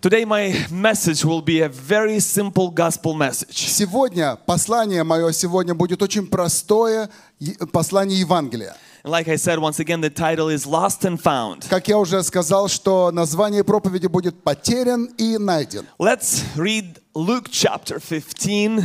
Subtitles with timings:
[0.00, 3.56] Today, my message will be a very simple gospel message.
[3.56, 7.08] Сегодня послание мое сегодня будет очень простое
[7.40, 8.76] е- послание Евангелия.
[9.02, 11.66] And like I said, once again, the title is Lost and Found.
[11.68, 15.86] Как я уже сказал, что название проповеди будет «Потерян и найден».
[15.98, 18.84] Let's read Luke chapter 15,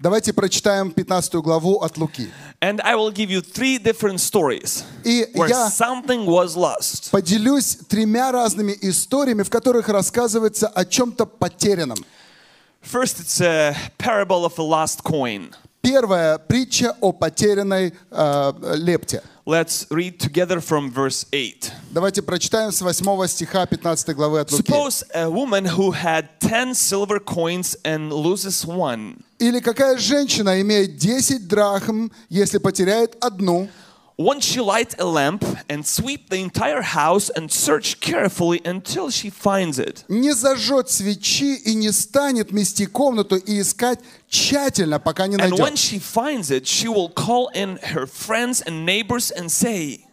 [0.00, 2.30] Давайте прочитаем 15 главу от Луки.
[2.60, 7.10] and I will give you three different stories И where я something was lost.
[7.10, 11.98] поделюсь тремя разными историями, в которых рассказывается о чем-то потерянном.
[12.80, 15.52] First, it's a parable of a lost coin.
[15.80, 19.22] Первая притча о потерянной э, лепте.
[19.48, 21.72] Let's read together from verse 8.
[21.90, 24.70] Давайте прочитаем с 8 стиха 15 главы от Луки.
[24.70, 29.24] Suppose a woman who had 10 silver coins and loses one.
[29.38, 33.70] Или какая женщина имеет 10 драхм, если потеряет одну,
[34.17, 39.31] Won't she light a lamp and sweep the entire house and search carefully until she
[39.31, 40.05] finds it?
[40.07, 45.73] не зажжет свечи и не станет мести комнату и искать тщательно, пока не And when
[45.73, 45.79] найдет.
[45.79, 50.05] she finds it, she will call in her friends and neighbors and say,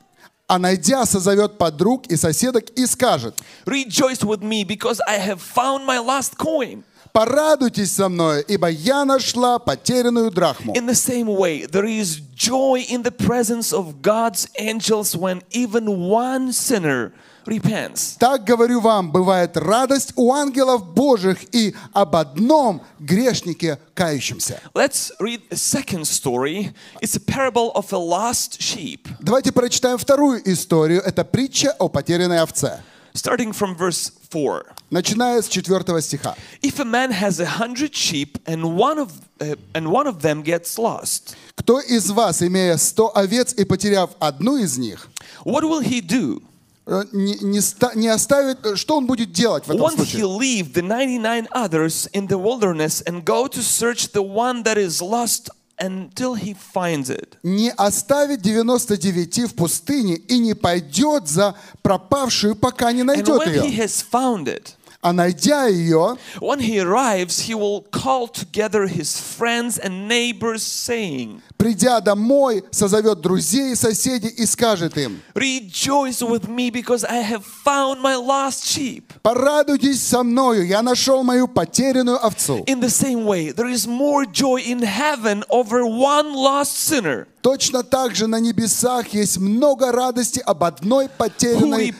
[0.49, 3.35] А найдя, созовет подруг и соседок и скажет,
[3.67, 6.85] Rejoice with me because I have found my lost coin.
[7.16, 10.74] Порадуйтесь со мной, ибо я нашла потерянную драхму.
[10.74, 15.88] In the same way, there is joy in the presence of God's angels when even
[16.10, 17.14] one sinner
[17.46, 18.18] repents.
[18.20, 24.60] Так говорю вам, бывает радость у ангелов Божьих и об одном грешнике кающемся.
[24.74, 26.74] Let's read a second story.
[27.02, 29.08] It's a parable of a lost sheep.
[29.22, 31.02] Давайте прочитаем вторую историю.
[31.02, 32.82] Это притча о потерянной овце.
[33.15, 34.63] Starting from verse 4.
[34.91, 36.37] Начиная с 4 стиха.
[36.63, 40.43] If a man has a hundred sheep and one of uh, and one of them
[40.43, 45.09] gets lost, Кто из вас, имея сто овец и потеряв одну из них,
[45.45, 46.41] what will he do?
[46.87, 50.07] э, не, не ста- не оставит, э, что он будет делать в этом Won't he
[50.07, 50.23] случае?
[50.39, 55.03] leave the 99 others in the wilderness and go to search the one that is
[55.03, 57.38] lost until he finds it?
[57.44, 63.62] Не оставит 99 в пустыне и не пойдет за пропавшую, пока не And найдет when
[63.64, 63.78] he ее.
[63.84, 69.79] has found it, А найдя ее, when he arrives, he will call together his friends
[69.79, 76.69] and neighbors, saying, придя домой, созовет друзей и соседей и скажет им, Rejoice with me
[76.71, 79.05] because I have found my lost sheep.
[79.23, 82.65] порадуйтесь со мною, я нашел мою потерянную овцу.
[82.67, 87.84] In the same way, there is more joy in heaven over one lost sinner Точно
[87.84, 91.94] так же на небесах есть много радости об одной потерянной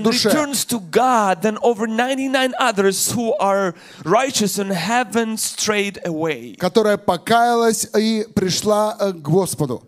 [0.00, 0.28] душе.
[0.28, 3.74] returns to God than over 99 others who are
[4.04, 6.54] righteous and haven't strayed away.
[6.60, 9.82] которая покаялась и пришла э, к Господу.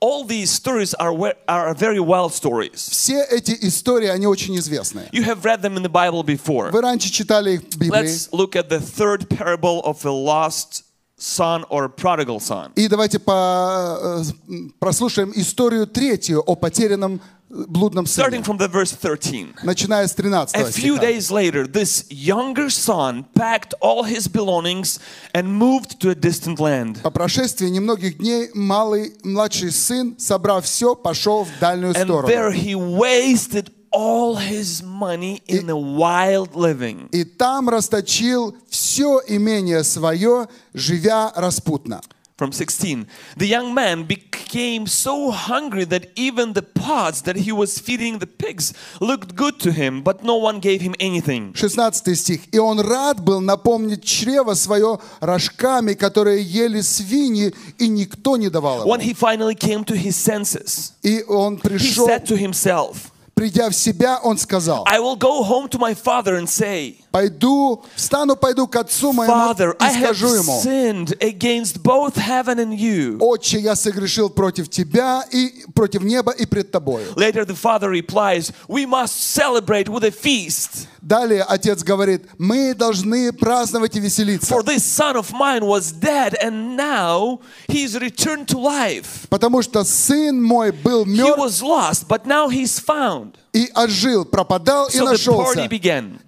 [0.00, 1.12] All these stories are,
[1.46, 2.88] are very well stories.
[2.90, 5.10] Все эти истории, они очень известные.
[5.12, 6.70] You have read them in the Bible before.
[6.70, 8.04] Вы раньше читали их в Библии.
[8.04, 10.84] Let's look at the third parable of a lost
[11.19, 12.71] son or prodigal son.
[12.75, 18.57] И давайте по- э, м, прослушаем историю третью о потерянном э, блудном Starting сыне, from
[18.57, 19.63] the verse 13.
[19.63, 21.01] начиная с 13 A few стиха.
[21.05, 24.99] days later, this younger son packed all his belongings
[25.33, 27.01] and moved to a distant land.
[27.01, 32.51] По прошествии немногих дней малый младший сын, собрав все, пошел в дальнюю And there сторону.
[32.51, 37.07] he wasted all his money in the wild living.
[37.11, 42.01] И там расточил все имение свое, живя распутно.
[42.37, 43.07] From 16.
[43.37, 48.27] The young man became so hungry that even the pods that he was feeding the
[48.27, 51.53] pigs looked good to him, but no one gave him anything.
[51.55, 52.41] 16 стих.
[52.51, 58.85] «И он рад был напомнить чрево свое рожками, которые ели свиньи, и никто не давал
[58.85, 59.09] When ему».
[59.09, 63.08] he finally came to his senses, И он he пришел, said to himself,
[63.40, 67.82] придя в себя, он сказал, I will go home to my father and say, «Пойду,
[67.96, 73.16] встану, пойду к отцу моему Father, и скажу ему, sinned against both heaven and you.
[73.18, 77.14] «Отче, я согрешил против тебя и против неба и пред тобою».
[77.16, 80.86] Later, the father replies, We must celebrate with a feast.
[81.02, 86.36] Далее отец говорит, мы должны праздновать и веселиться, For this son of mine was dead,
[86.42, 89.26] and now he's returned to life.
[89.30, 93.34] потому что сын мой был He мертв was lost, but now he's found.
[93.54, 95.68] и ожил, пропадал и So нашелся.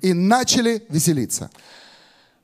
[0.01, 1.51] И начали веселиться.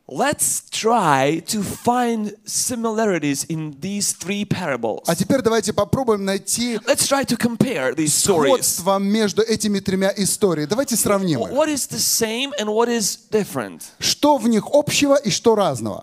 [0.08, 5.04] Let's try to find similarities in these three parables.
[5.08, 8.50] А теперь давайте попробуем найти Let's try to compare these stories.
[8.50, 10.68] сходство между этими тремя историями.
[10.68, 11.52] Давайте сравним их.
[11.52, 13.82] What is the same and what is different?
[14.00, 16.02] Что в них общего и что разного?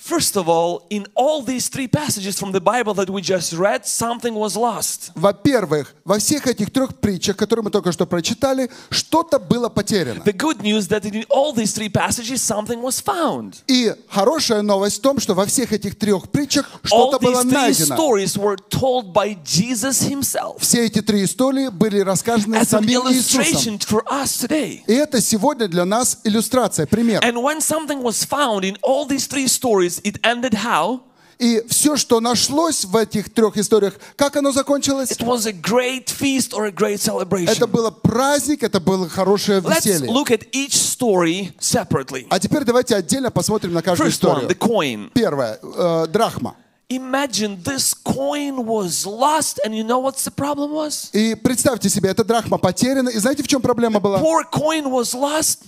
[0.00, 3.86] First of all, in all these three passages from the Bible that we just read,
[3.86, 5.10] something was lost.
[5.14, 10.22] Во-первых, во всех этих трех притчах, которые мы только что прочитали, что-то было потеряно.
[10.22, 13.56] The good news that in all these three passages, something was found.
[13.68, 17.48] И хорошая новость в том, что во всех этих трех притчах All что-то было these
[17.48, 17.96] three найдено.
[17.96, 23.08] stories were told by Jesus himself Все эти три истории были рассказаны as an самим
[23.08, 23.40] Иисусом.
[23.40, 24.82] illustration for us today.
[24.86, 27.22] И это сегодня для нас иллюстрация, пример.
[27.24, 31.01] And when something was found in all these three stories, it ended how?
[31.39, 35.09] И все, что нашлось в этих трех историях, как оно закончилось?
[35.09, 37.67] It was a great feast or a great Это celebration.
[37.67, 40.11] было праздник, это было хорошее Let's веселье.
[40.11, 42.27] look at each story separately.
[42.29, 44.49] А теперь давайте отдельно посмотрим на каждую First one, историю.
[44.49, 45.09] the coin.
[45.13, 46.55] Первое, э, драхма.
[46.89, 51.09] Imagine this coin was lost, and you know what's the problem was?
[51.13, 53.09] И представьте себе, эта драхма потеряна.
[53.09, 54.19] И знаете, в чем проблема была?
[54.21, 55.59] Poor coin was lost,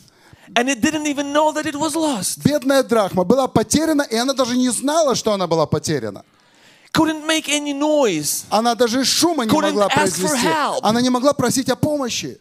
[0.55, 2.43] and it didn't even know that it was lost.
[2.44, 6.25] Бедная драхма была потеряна, и она даже не знала, что она была потеряна.
[6.93, 8.44] Couldn't make any noise.
[8.50, 10.46] Она даже шума не Couldn't могла ask for произвести.
[10.46, 10.81] help.
[10.82, 12.38] Она не могла просить о помощи.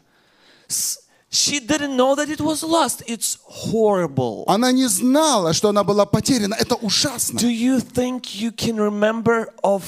[0.69, 0.99] S-
[1.29, 3.03] She didn't know that it was lost.
[3.05, 4.45] It's horrible.
[4.47, 6.55] Она не знала, что она была потеряна.
[6.55, 7.38] Это ужасно.
[7.38, 9.83] Do you think you can remember of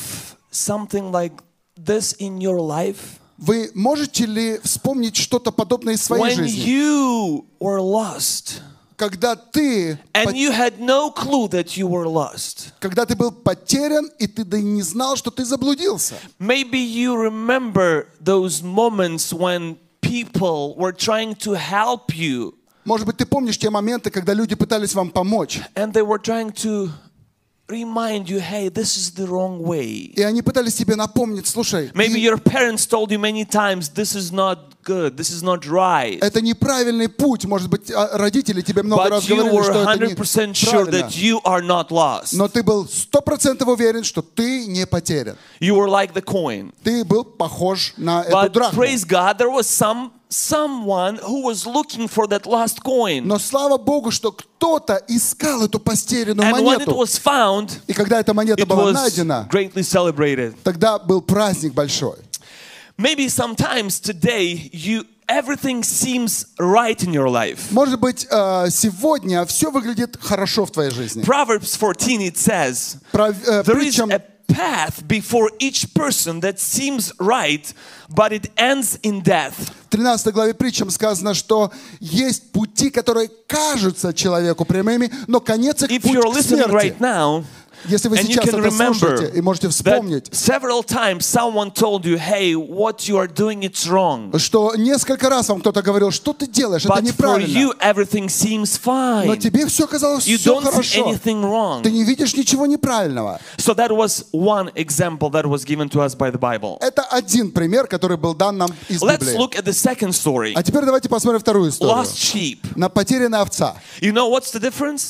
[0.52, 1.32] something like
[1.78, 3.20] this in your life?
[3.38, 6.66] Вы можете ли вспомнить что-то подобное из своей When жизни?
[6.68, 8.62] you were lost
[8.98, 12.74] Когда ты, and пот- you had no clue that you were lost.
[12.82, 16.16] когда ты был потерян, и ты да и не знал, что ты заблудился.
[16.38, 23.26] Maybe you remember those moments when people were trying to help you Может быть, ты
[23.26, 26.90] помнишь те моменты, когда люди пытались вам помочь, and they were trying to
[27.68, 30.12] remind you, hey, this is the wrong way.
[30.16, 34.16] и они пытались тебе напомнить, слушай, Maybe ты- your parents told you many times, this
[34.16, 36.18] is not good, this is not right.
[36.20, 37.46] это неправильный путь.
[37.46, 40.80] Может быть, а, родители тебе много раз But you говорили, were что это 100% sure
[40.88, 41.06] неправильно.
[41.06, 42.34] that you are not lost.
[42.36, 45.36] Но ты был сто процентов уверен, что ты не потерян.
[45.60, 46.74] You were like the coin.
[46.84, 48.82] Ты был похож на эту But драхму.
[48.82, 53.26] praise God, there was some someone who was looking for that lost coin.
[53.26, 56.96] Но слава Богу, что кто-то искал эту потерянную And when it монету.
[56.96, 60.56] was found, И когда эта монета it была was найдена, greatly celebrated.
[60.64, 62.18] тогда был праздник большой.
[62.98, 67.72] Maybe sometimes today you everything seems right in your life.
[67.72, 71.24] Может быть, э, сегодня все выглядит хорошо в твоей жизни.
[71.24, 76.60] Proverbs 14 it says, Про- э, There is притчам a path before each person that
[76.60, 77.72] seems right,
[78.10, 79.54] but it ends in death.
[79.86, 85.90] в 13 главе притчам сказано, что есть пути, которые кажутся человеку прямыми, но конец их
[85.92, 87.00] If путь you're к listening right смерти.
[87.00, 87.44] now,
[87.89, 90.29] Если вы сейчас это слушаете и можете вспомнить,
[94.39, 97.73] что несколько раз вам кто-то говорил, что ты делаешь, это неправильно.
[99.27, 101.05] Но тебе все казалось все хорошо.
[101.83, 103.41] Ты не видишь ничего неправильного.
[106.81, 109.35] Это один пример, который был дан нам из Библии.
[110.57, 111.97] А теперь давайте посмотрим вторую историю.
[112.77, 113.75] На потерянная овца.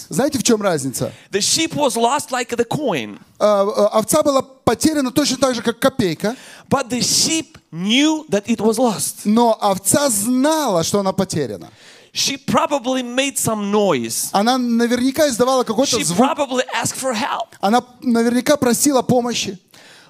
[0.08, 1.12] Знаете, в чем разница?
[1.30, 5.62] The sheep was lost like the coin, Э, э, Овца была потеряна точно так же,
[5.62, 6.36] как копейка,
[6.70, 9.22] but the sheep knew that it was lost.
[9.24, 11.70] но овца знала, что она потеряна.
[12.12, 14.28] She probably made some noise.
[14.32, 19.58] Она наверняка издавала какой-то She звук, probably asked for help, она наверняка просила помощи,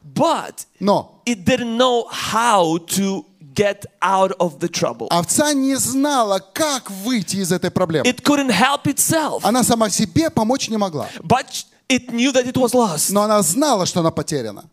[0.02, 5.08] but но it didn't know how to get out of the trouble.
[5.10, 8.06] овца не знала, как выйти из этой проблемы.
[8.06, 11.46] It couldn't help itself, Она сама себе помочь не могла, but
[11.87, 13.11] it knew that it was lost.
[13.11, 14.65] но она знала, что она потеряна.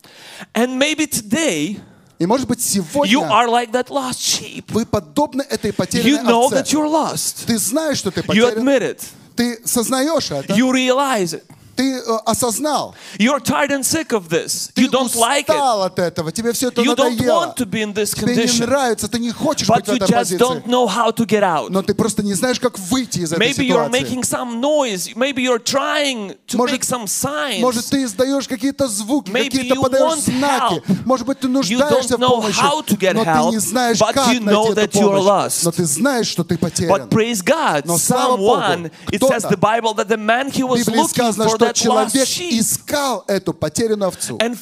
[0.54, 1.78] And maybe today
[2.18, 4.64] И может быть you сегодня are like that lost sheep.
[4.68, 6.56] вы подобны этой You потерянной know овце.
[6.56, 7.46] that you're lost.
[7.46, 9.02] Ты знаешь, что ты You потерян, admit it.
[9.36, 11.44] ты сознаешь это, You realize it.
[11.76, 14.70] ты э, осознал, You're tired and sick of this.
[14.74, 15.50] ты You don't like it.
[15.50, 18.34] устал от этого, тебе все это You don't надоело, want to be in this тебе
[18.34, 20.86] не condition, нравится, ты не хочешь быть but в you этой just don't позиции, know
[20.88, 21.66] how to get out.
[21.68, 24.00] но ты просто не знаешь, как выйти из этой Maybe you're ситуации.
[24.00, 25.14] making some noise.
[25.16, 27.60] Maybe you're trying to Может- make some signs.
[27.60, 30.74] Может, ты издаешь какие-то звуки, Maybe какие-то you подаешь want знаки.
[30.88, 31.04] help.
[31.04, 33.50] Может быть, ты You нуждаешься don't в know помощи, how to get но ты help,
[33.50, 35.28] не знаешь, but как you know найти эту that you are помощь.
[35.28, 35.64] lost.
[35.64, 36.90] Но ты знаешь, что ты потерян.
[36.90, 40.50] But praise God, Но слава Богу, someone, it кто-то- says the Bible that the man
[40.50, 44.37] he В was Библии looking сказано, for что тот человек искал эту потерянную овцу.
[44.37, 44.55] И,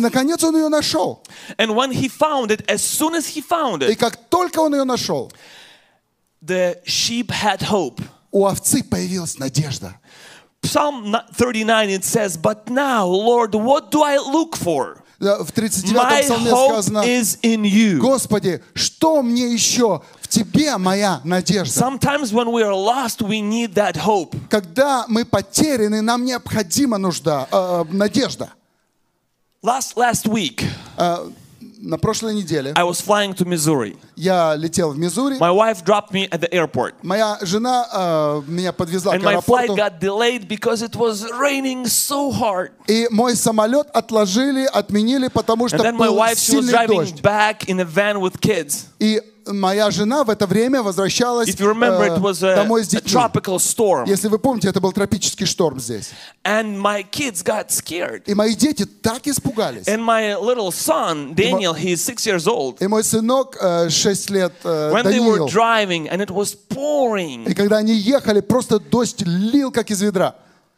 [0.00, 1.22] наконец, он ее нашел.
[1.58, 1.66] И
[3.94, 5.32] как только он ее нашел,
[8.32, 9.98] у овцы появилась надежда.
[10.62, 14.98] Psalm 39 it says, But now, Lord, what do I look for?
[15.18, 17.02] в 39-м псалме сказано,
[17.98, 21.70] Господи, что мне еще в тебе моя надежда.
[21.80, 24.34] Sometimes when we are lost, we need that hope.
[24.50, 28.50] Когда мы потеряны, нам необходима нужда, э, надежда.
[29.62, 30.64] Last last week,
[30.96, 31.28] Э,
[31.78, 33.96] на прошлой неделе I was flying to Missouri.
[34.16, 35.36] я летел в Миссури.
[35.38, 36.94] My wife dropped me at the airport.
[37.02, 39.76] Моя жена э, меня подвезла And к my flight аэропорту.
[39.76, 42.70] got delayed because it was raining so hard.
[42.88, 46.72] И мой самолет отложили, отменили, потому что And then my был wife, she was сильный
[46.72, 47.20] driving дождь.
[47.22, 48.86] back in a van with kids.
[48.98, 52.84] И моя жена в это время возвращалась If you remember, э, it was a, домой
[52.84, 53.12] с a детьми.
[53.12, 54.08] tropical storm.
[54.08, 56.10] Если вы помните, это был тропический шторм здесь.
[56.44, 58.22] And my kids got scared.
[58.26, 59.86] И мои дети так испугались.
[59.86, 62.76] And my little son, Daniel, he's six years old.
[62.80, 63.56] И мой сынок,
[63.88, 68.40] 6 лет, э, When they were driving and it was pouring, и когда они ехали,
[68.40, 70.34] просто дождь лил, как из ведра.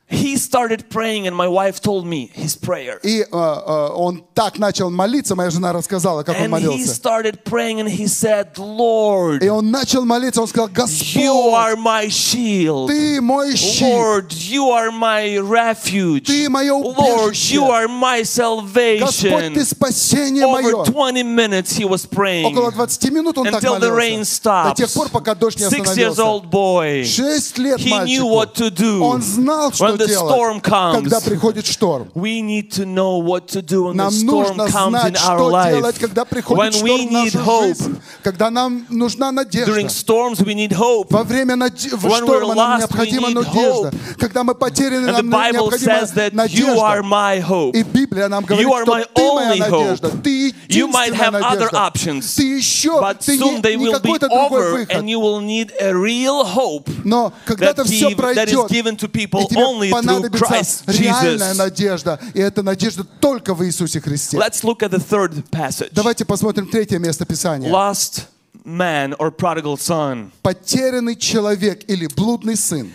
[0.09, 2.99] he started praying, and my wife told me his prayer.
[3.03, 6.93] И э, э, он так начал молиться, моя жена рассказала, как он And he молился.
[6.93, 11.23] started praying and he said, Lord, И он начал молиться, он сказал, you Господь,
[11.55, 12.89] are my shield.
[12.89, 16.25] Ты мой щит, Lord, you are my refuge.
[16.27, 17.55] Ты мое Lord, убежище.
[17.55, 19.53] you are my Господь, salvation.
[19.55, 20.85] Ты спасение Over мое.
[20.85, 24.65] 20 minutes he was praying Около 20 минут он так until the rain молился.
[24.69, 24.93] До тех stops.
[24.93, 26.21] пор, пока дождь не Six years остановился.
[26.23, 27.03] old boy.
[27.03, 28.29] Шесть лет He knew мальчику.
[28.29, 30.93] what to do Он знал, что when the storm делать, comes.
[30.95, 32.07] когда приходит шторм.
[32.15, 35.15] We need to know what to do when the Нам storm нужно comes in знать,
[35.27, 35.73] our что life.
[35.73, 37.67] делать, когда приходит When we шторм в need нашу hope.
[37.67, 37.97] жизнь.
[38.23, 39.71] Когда нам нужна надежда.
[39.71, 41.07] During storms, we need hope.
[41.09, 43.89] Во время наде- в When we're шторма нам lost, необходима we need надежда.
[43.89, 43.95] hope.
[44.19, 47.03] Когда мы потеряны, And the нам Bible says необходима that you are надежда.
[47.03, 47.75] my hope.
[47.75, 50.07] И Библия нам говорит, You are my что ты моя only надежда.
[50.09, 50.21] hope.
[50.23, 51.77] Ты You might единственная have other надежда.
[51.77, 54.95] options, Ты еще, but ты soon не, they не will be какой-то другой over выход.
[54.97, 58.69] and you will need a real hope Но когда-то that, все give, that is пройдет,
[58.71, 59.61] given to people и тебе
[59.92, 61.56] only through понадобится Christ реальная Jesus.
[61.56, 62.20] надежда.
[62.34, 64.36] И эта надежда только в Иисусе Христе.
[64.36, 65.90] Let's look at the third passage.
[65.92, 67.70] Давайте посмотрим третье место Писания.
[67.70, 68.26] Lost
[68.64, 70.30] man or prodigal son.
[70.42, 72.92] Потерянный человек или блудный сын.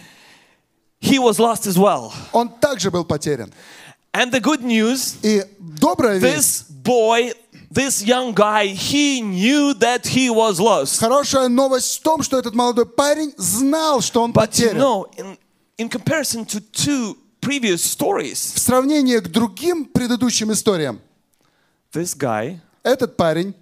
[1.02, 2.14] He was lost as well.
[2.32, 3.52] Он также был потерян.
[4.14, 7.34] And the good news, И добрая this boy,
[7.72, 11.00] this young guy, he knew that he was lost.
[11.00, 14.78] хорошая новость в том, что этот молодой парень знал, что он But you потерян.
[14.78, 15.38] know, in,
[15.77, 21.01] in comparison to two previous В stories, сравнении к другим предыдущим историям,
[21.93, 23.55] this guy, этот парень,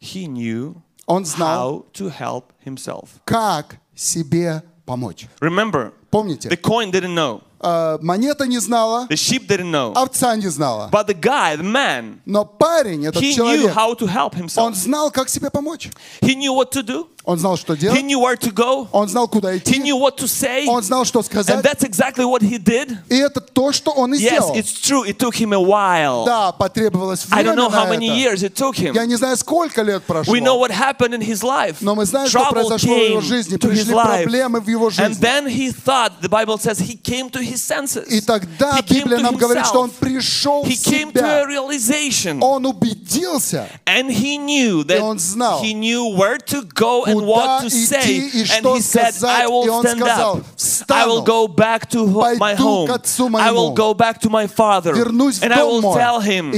[0.00, 0.74] he knew
[1.06, 3.08] он знал, how to help himself.
[3.24, 5.26] как себе помочь.
[5.40, 6.48] Remember, Помните?
[6.48, 10.90] the coin didn't know, Э, Монета не знала, the sheep didn't know, овца не знала.
[10.92, 14.42] but the guy, the man, Но парень, этот he knew человек, how to help он
[14.46, 14.74] himself.
[14.74, 15.88] знал, как себе помочь.
[16.20, 18.02] He knew what to do, Он знал, что he делать.
[18.02, 19.78] knew where to go, Он знал, куда he идти.
[19.80, 21.62] knew what to say, Он знал, что and сказать.
[21.62, 22.98] that's exactly what he did.
[23.08, 24.54] И это то, что он и Yes, сделал.
[24.54, 26.26] it's true, it took him a while.
[26.26, 28.16] Да, потребовалось I время don't know how на many это.
[28.18, 28.94] years it took him.
[28.94, 30.34] Я не знаю, сколько лет прошло.
[30.34, 31.76] We know what happened in his life.
[31.80, 33.56] Но мы знаем, что Trouble произошло в его came жизни.
[33.56, 34.22] to his Пришли life.
[34.24, 35.22] проблемы в его And жизни.
[35.22, 38.06] then he thought, the Bible says, he came to his senses.
[38.10, 39.98] И тогда he came Библия to нам говорит, что он himself.
[39.98, 41.44] пришел в He came to a себя.
[41.46, 42.38] realization.
[42.42, 47.17] Он убедился, And he knew that он знал, he knew where to go and куда
[47.21, 48.29] what to say.
[48.57, 50.43] And he said, I will stand up.
[50.91, 52.05] I will go back to
[52.39, 52.89] my home.
[53.35, 54.93] I will go back to my father.
[54.95, 56.51] And I will tell him,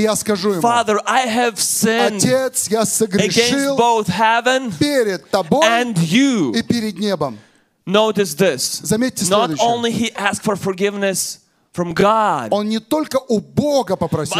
[0.62, 4.72] Father, I have sinned against both heaven
[5.64, 6.54] and you.
[7.86, 8.92] Notice this.
[9.30, 11.40] Not only he asked for forgiveness
[11.74, 12.66] from God, but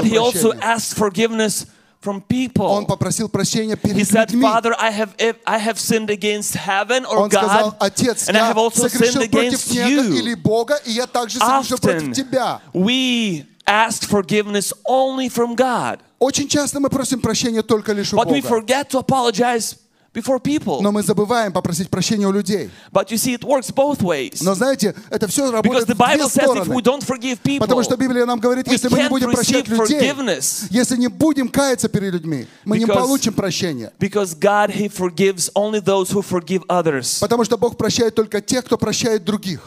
[0.04, 1.66] he also asked forgiveness
[2.03, 2.87] from он people.
[2.87, 4.43] попросил прощения He перед said, людьми.
[4.43, 5.15] Father, I have
[5.45, 8.87] I have sinned against heaven or Он сказал, God, Отец, and I я have also
[8.89, 10.19] sinned согрешил против against неба you.
[10.19, 12.61] или Бога, и я также согрешил против Often Тебя.
[12.73, 18.29] we ask forgiveness only from God, Очень часто мы просим прощения только лишь у but
[18.31, 18.49] we Бога.
[18.61, 19.77] forget to apologize
[20.15, 20.81] before people.
[20.81, 22.71] Но мы забываем попросить прощения у людей.
[22.91, 24.39] But you see, it works both ways.
[24.41, 26.83] Но знаете, это все Because работает the в две Bible says if we стороны.
[26.83, 29.67] don't forgive people, Потому что Библия нам говорит, we если мы не can't будем прощать
[29.69, 30.67] receive людей, forgiveness.
[30.71, 33.93] если не будем каяться перед людьми, мы не Because- получим прощения.
[33.99, 37.19] Because God, He forgives only those who forgive others.
[37.21, 39.61] Потому что Бог прощает только тех, кто прощает других.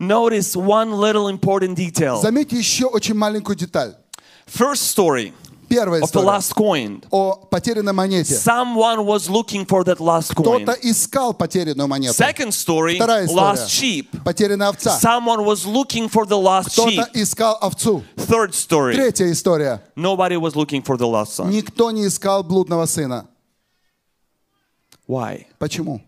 [0.00, 2.20] Notice one little important detail.
[2.20, 3.94] Заметьте еще очень маленькую деталь.
[4.46, 5.32] First story
[5.70, 7.04] Первая of the история last coin.
[7.10, 8.34] о потерянной монете.
[8.34, 10.64] Someone was looking for that last coin.
[10.64, 12.14] Кто-то искал потерянную монету.
[12.14, 13.66] Second story, Вторая lost история.
[13.66, 14.22] sheep.
[14.24, 14.98] Потерянная овца.
[15.00, 17.02] Someone was looking for the lost sheep.
[17.02, 18.04] Кто-то искал овцу.
[18.16, 19.82] Third story, Третья история.
[19.96, 21.50] nobody was looking for the lost son.
[21.50, 23.26] Никто не искал блудного сына.
[25.08, 25.46] Why?
[25.58, 26.00] Почему?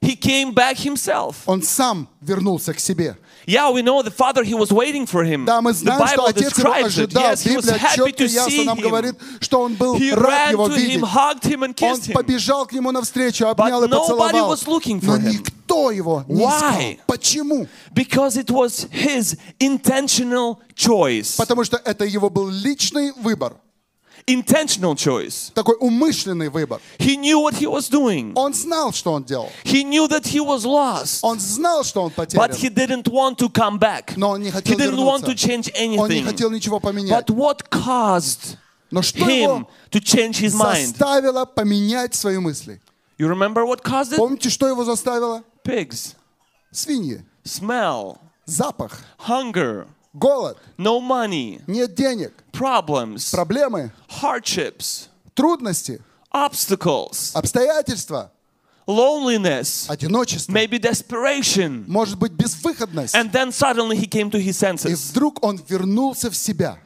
[0.00, 1.36] He came back himself.
[1.46, 3.16] Он сам вернулся к себе.
[3.46, 5.44] Yeah, we know the father, he was waiting for him.
[5.44, 6.86] Да, мы the знаем, что Bible отец его describes it.
[6.86, 7.22] ожидал.
[7.24, 8.82] Yes, he was Библия happy четко to и ясно see нам him.
[8.82, 10.96] говорит, что он был He рад ran его to видеть.
[10.96, 12.12] him, hugged him and Он kissed him.
[12.14, 14.50] побежал к нему навстречу, обнял и But nobody поцеловал.
[14.50, 15.28] was looking Но for him.
[15.32, 16.94] никто его не Why?
[16.94, 17.04] искал.
[17.06, 17.66] Почему?
[17.94, 21.36] Because it was his intentional choice.
[21.36, 23.54] Потому что это его был личный выбор.
[24.26, 25.50] Intentional choice.
[25.52, 26.80] Такой умышленный выбор.
[26.98, 28.32] He knew what he was doing.
[28.36, 29.50] Он знал, что он делал.
[29.64, 31.20] He knew that he was lost.
[31.22, 32.50] Он знал, что он But потерян.
[32.52, 34.16] he didn't want to come back.
[34.16, 35.48] Но он не He хотел didn't want to вернуться.
[35.48, 36.24] change Он не anything.
[36.24, 37.26] хотел ничего поменять.
[37.28, 38.56] But what caused
[38.92, 40.86] Но что его him to change his mind?
[40.86, 42.80] заставило поменять свои мысли?
[43.18, 44.18] You remember what caused it?
[44.18, 45.42] Помните, что его заставило?
[45.64, 46.14] Pigs,
[46.72, 49.86] Свиньи, smell, запах, hunger,
[50.17, 56.01] Голод, no money, нет денег, problems, проблемы, hardships, трудности,
[56.33, 58.31] obstacles, обстоятельства,
[58.87, 61.85] loneliness, одиночество, maybe desperation.
[61.87, 63.13] может быть, безвыходность.
[63.15, 65.11] And then suddenly he came to his И senses.
[65.11, 66.77] вдруг он вернулся в себя.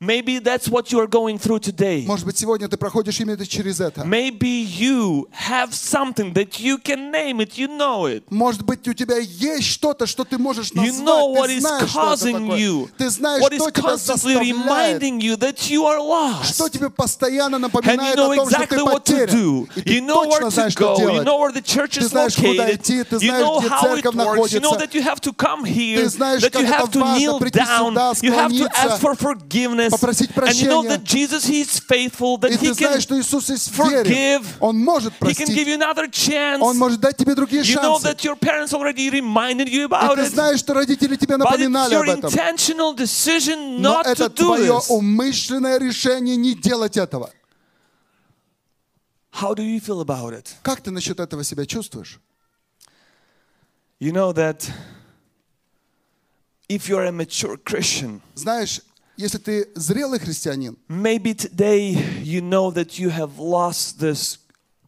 [0.00, 2.04] Maybe that's what you are going through today.
[2.04, 4.02] Может быть, сегодня ты проходишь именно через это.
[4.02, 8.24] Maybe you have something that you can name it, you know it.
[8.28, 11.06] Может быть, у тебя есть что-то, что ты можешь You назвать.
[11.06, 12.58] know what Ты is знаешь, что это causing такое.
[12.58, 15.00] you, Ты знаешь, what is что тебя constantly заставляет.
[15.02, 16.54] reminding you that you are lost.
[16.54, 19.28] Что тебе постоянно And you напоминает know о том, что exactly ты what to потерян.
[19.30, 19.68] do.
[19.76, 20.98] И ты You know where точно to знаешь, что go.
[20.98, 21.24] You делать.
[21.26, 22.74] know where the church Ты is знаешь, куда located.
[22.74, 24.52] идти, ты You знаешь, know где how it церковь works.
[24.52, 24.86] You know находится.
[24.86, 27.16] that you have to come here, Ты знаешь, that you как have это to важно
[27.16, 29.87] kneel прийти down, сюда, you have to склониться, ask for forgiveness.
[29.89, 30.95] попросить прощения.
[32.49, 34.43] И ты знаешь, что Иисус верен.
[34.59, 35.67] Он может простить.
[36.59, 38.11] Он может дать тебе другие шансы.
[38.11, 38.15] И
[40.15, 42.31] ты знаешь, что родители тебе напоминали об этом.
[43.81, 47.31] Но это твое умышленное решение не делать этого.
[49.31, 50.55] How do you feel about it?
[50.63, 52.19] Как ты насчет этого себя чувствуешь?
[53.99, 54.69] You know that
[56.67, 58.81] if you're a mature Christian, знаешь,
[59.18, 64.38] если ты зрелый христианин, maybe today you know that you have lost this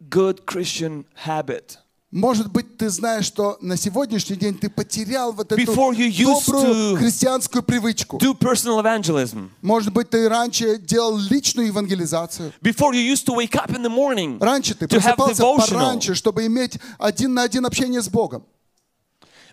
[0.09, 1.79] good Christian habit.
[2.13, 6.47] может быть, ты знаешь, что на сегодняшний день ты потерял вот эту Before you used
[6.47, 8.17] добрую to христианскую привычку.
[8.17, 9.51] Do personal evangelism.
[9.61, 12.53] Может быть, ты раньше делал личную евангелизацию.
[12.63, 15.75] Before you used to wake up in the morning Раньше ты to have просыпался devotional.
[15.75, 18.45] пораньше, чтобы иметь один на один общение с Богом.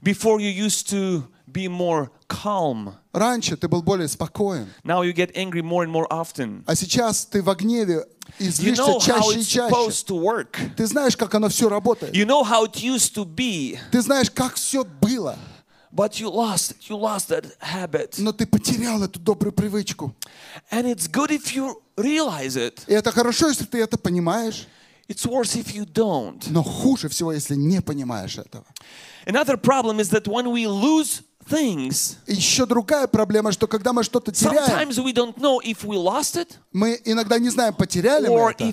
[0.02, 2.94] Before you used to be more calm.
[3.14, 4.68] Раньше ты был более спокоен.
[4.84, 6.64] Now you get angry more and more often.
[6.66, 8.06] А сейчас ты в гневе
[8.40, 9.70] и You злишься know how чаще и it's чаще.
[9.70, 10.58] supposed to work.
[10.76, 12.16] Ты знаешь, как оно все работает.
[12.16, 15.38] You know how it used to be, Ты знаешь, как все было.
[15.92, 16.90] but you lost it.
[16.90, 18.16] You lost that habit.
[18.18, 20.16] Но ты потерял эту добрую привычку.
[20.72, 22.80] And it's good if you realize it.
[22.88, 24.68] И это хорошо, если ты это понимаешь.
[25.08, 26.42] It's worse if you don't.
[26.50, 28.66] Но хуже всего, если не понимаешь этого.
[29.28, 34.33] Another problem is that when we lose things, еще другая проблема, что когда мы что-то
[34.33, 38.51] теряем, sometimes we don't know if we lost it мы иногда не знаем, потеряли мы
[38.51, 38.65] это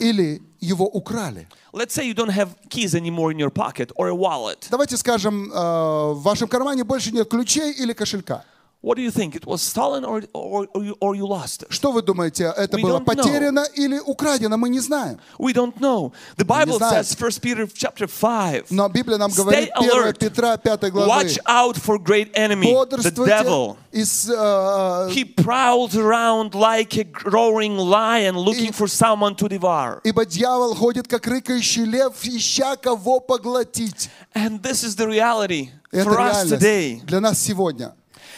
[0.00, 1.46] или его украли.
[1.72, 4.66] Let's say you don't have keys anymore in your pocket or a wallet.
[4.70, 8.44] Давайте скажем, э, в вашем кармане больше нет ключей или кошелька.
[8.85, 9.33] What do you think?
[9.33, 11.71] It was stolen or, or, or, you, or you lost it?
[11.71, 13.15] Что вы думаете, это We было don't know.
[13.15, 14.57] потеряно или украдено?
[14.57, 15.21] Мы не знаем.
[15.39, 16.11] We don't know.
[16.35, 16.95] The Bible знаем.
[17.01, 20.19] says, 1 Peter chapter 5, Но Библия нам Stay говорит, 1 alert.
[20.19, 23.77] Петра 5 главы, watch out for great enemy, the бодрствуйте devil.
[23.93, 29.47] и с, э, He prowls around like a roaring lion looking И- for someone to
[29.47, 30.01] devour.
[30.03, 34.09] Ибо дьявол ходит, как рыкающий лев, ища кого поглотить.
[34.35, 36.59] And this is the reality Это for us today.
[36.99, 37.93] реальность для нас сегодня.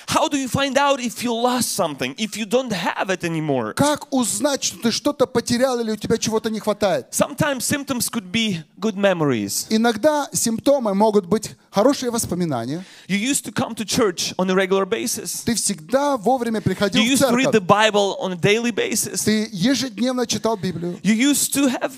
[0.10, 3.74] How do you find out if you lost something, if you don't have it anymore?
[3.74, 7.08] Как узнать, что ты что-то потерял или у тебя чего-то не хватает?
[7.12, 9.66] Sometimes symptoms could be good memories.
[9.70, 12.86] Иногда симптомы могут быть хорошие воспоминания.
[13.08, 15.44] You used to come to church on a regular basis.
[15.46, 17.68] Ты всегда вовремя приходил You в used to read the церковь.
[17.68, 19.24] Bible on a daily basis.
[19.26, 21.00] Ты ежедневно читал Библию.
[21.04, 21.92] You used to have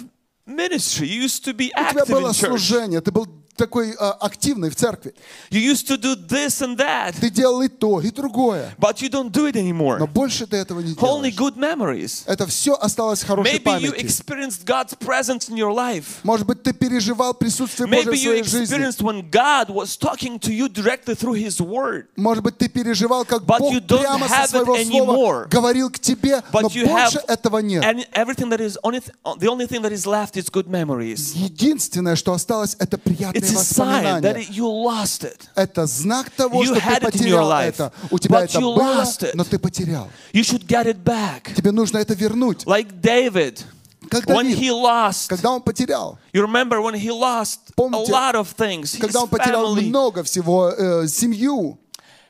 [0.45, 1.07] ministry.
[1.07, 2.47] You used to be У тебя active было in church.
[2.47, 5.14] служение, ты был такой а, активный в церкви.
[5.50, 7.14] You used to do this and that.
[7.20, 8.74] Ты делал и то, и другое.
[8.78, 10.06] But you don't do it Но anymore.
[10.08, 11.34] больше ты этого не Only делаешь.
[11.36, 12.22] good memories.
[12.26, 14.04] Это все осталось хорошей Maybe you памяти.
[14.04, 16.20] experienced God's presence in your life.
[16.22, 18.76] Может быть, ты переживал присутствие Maybe Божьей в you своей жизни.
[18.76, 22.06] experienced when God was talking to you directly through His Word.
[22.16, 26.42] Может быть, ты переживал, как But Бог you прямо со своего слова говорил к тебе,
[26.52, 27.84] но But you have больше этого нет.
[27.84, 31.34] and everything that is only th- the only thing that is left is good memories.
[31.34, 34.41] Единственное, что осталось, это приятные It's a sign that воспоминания.
[34.41, 35.41] it- you lost it.
[35.55, 37.93] Это знак того, You что ты had it in your потерял life, это.
[38.11, 39.31] У тебя but это you было, lost it.
[39.33, 40.09] но ты потерял.
[40.33, 41.53] You should get it back.
[41.55, 42.65] Тебе нужно это вернуть.
[42.65, 43.61] Like David,
[44.09, 48.11] Как when Давид, he lost, когда он потерял, you remember when he lost a Помните,
[48.11, 51.77] lot of things, his когда он потерял family, много всего, э, семью,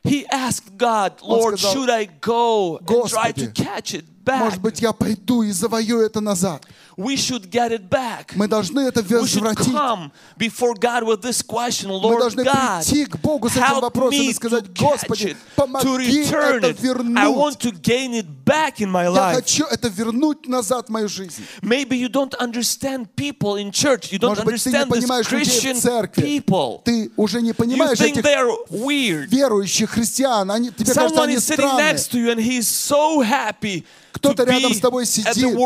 [0.04, 4.40] he asked God, Lord, сказал, should I go and try to «Господи, catch it back?
[4.40, 6.66] может быть, я пойду и завоюю это назад.
[6.98, 8.32] We should get it back.
[8.36, 9.72] Мы должны это We should возвратить.
[9.72, 13.62] come before God with this question, Мы Lord должны God, прийти к Богу с этим
[13.66, 15.88] help вопросом и me to сказать, catch Господи, it, to помоги
[16.24, 16.80] return это it.
[16.80, 17.38] I вернуть.
[17.38, 19.36] want to gain it back in my Я life.
[19.36, 21.44] хочу это вернуть назад в мою жизнь.
[21.62, 24.12] Maybe you don't understand people in church.
[24.12, 26.24] You don't Может быть, ты не understand these понимаешь людей Christian в церкви.
[26.24, 26.82] people.
[26.84, 29.28] Ты уже не You понимаешь think этих they're weird.
[29.30, 30.50] верующих христиан.
[30.50, 31.94] Они, тебе кажется, Someone они is sitting странные.
[31.94, 33.86] next to you and he's so happy to
[34.23, 35.37] Кто-то рядом с тобой сидит.
[35.37, 35.57] И он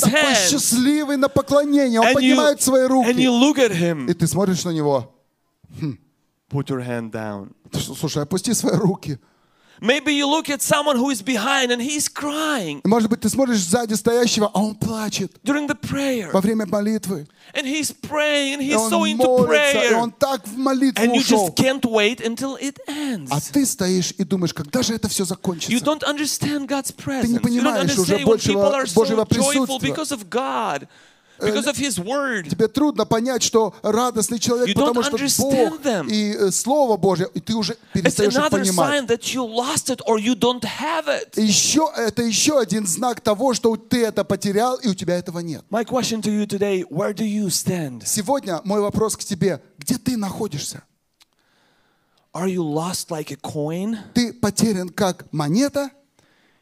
[0.00, 2.00] такой счастливый на поклонение.
[2.00, 3.10] Он поднимает свои руки.
[4.10, 5.14] И ты смотришь на него.
[6.50, 7.52] Put your hand down.
[7.72, 9.18] Слушай, опусти свои руки.
[9.81, 13.27] Maybe you look at someone who is behind and he's crying И, Может быть, ты
[13.27, 16.31] смотришь сзади стоящего, а он плачет during the prayer.
[16.31, 17.27] во время молитвы.
[17.53, 19.95] And he's praying and И he's он so into молится, и prayer.
[19.97, 21.47] он так в молитву And you ушел.
[21.49, 23.51] just can't wait until it А ends.
[23.51, 25.83] ты стоишь и думаешь, когда же это все You закончится?
[25.85, 27.27] don't understand God's presence.
[27.27, 29.89] не You don't понимаешь уже understand when большего- people are so Божьего joyful присутствия.
[29.91, 30.87] because of God,
[31.40, 32.48] Because of His Word.
[32.48, 36.08] Тебе трудно понять, что радостный человек, You потому что Бог them.
[36.10, 38.90] и э, Слово Божье, и ты уже It's перестаешь another понимать.
[38.90, 41.34] sign that you lost it or you don't have it.
[41.36, 45.38] И еще, это еще один знак того, что ты это потерял, и у тебя этого
[45.40, 45.64] нет.
[45.70, 48.02] My question to you today, where do you stand?
[48.06, 50.82] Сегодня мой вопрос к тебе, где ты находишься?
[52.34, 53.96] Are you lost like a coin?
[54.14, 55.90] Ты потерян как монета?